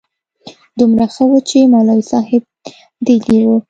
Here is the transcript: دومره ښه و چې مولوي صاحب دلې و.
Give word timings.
دومره 0.77 1.05
ښه 1.13 1.23
و 1.27 1.33
چې 1.49 1.59
مولوي 1.71 2.03
صاحب 2.11 2.43
دلې 3.05 3.39
و. 3.47 3.51